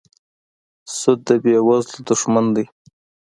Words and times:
سود 0.97 1.19
د 1.27 1.29
بېوزلو 1.43 1.99
دښمن 2.09 2.45
دی. 2.55 2.65